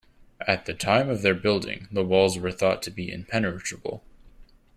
At 0.47 0.65
the 0.65 0.73
time 0.73 1.11
of 1.11 1.21
their 1.21 1.35
building, 1.35 1.87
the 1.91 2.03
walls 2.03 2.35
were 2.39 2.51
thought 2.51 2.81
to 2.81 2.89
be 2.89 3.11
impenetrable. 3.13 4.03